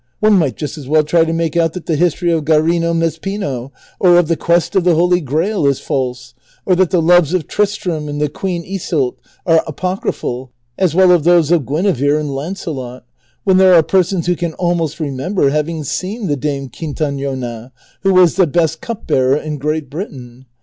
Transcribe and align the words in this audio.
One 0.19 0.33
might 0.39 0.55
just 0.57 0.79
as 0.79 0.87
well 0.87 1.03
try 1.03 1.25
to 1.25 1.31
make 1.31 1.55
out 1.55 1.73
that 1.73 1.85
the 1.85 1.95
history 1.95 2.31
of 2.31 2.43
Guarino 2.43 2.91
Mezquino,^ 2.91 3.69
or 3.99 4.17
of 4.17 4.29
the 4.29 4.35
quest 4.35 4.75
of 4.75 4.83
the 4.83 4.95
Holy 4.95 5.21
Grail, 5.21 5.67
is 5.67 5.79
false, 5.79 6.33
or 6.65 6.73
that 6.75 6.89
the 6.89 7.03
loves 7.03 7.35
of 7.35 7.45
Tristram 7.47 8.07
and 8.09 8.19
the 8.19 8.27
Queen 8.27 8.63
Yseult 8.63 9.19
are 9.45 9.61
apocryphal, 9.67 10.49
as 10.75 10.95
well 10.95 11.11
of 11.11 11.23
those 11.23 11.51
of 11.51 11.67
Guinevere 11.67 12.19
and 12.19 12.33
Lancelot, 12.33 13.03
when 13.43 13.57
there 13.57 13.75
are 13.75 13.83
persons 13.83 14.25
who 14.25 14.35
can 14.35 14.53
almost 14.53 14.99
remember 14.99 15.51
having 15.51 15.83
seen 15.83 16.25
the 16.25 16.35
Dame 16.35 16.69
Quintaiiona, 16.69 17.71
who 18.01 18.11
was 18.15 18.37
the 18.37 18.47
best 18.47 18.81
cup 18.81 19.05
bearer 19.05 19.37
in 19.37 19.59
Great 19.59 19.87
Britain. 19.87 20.47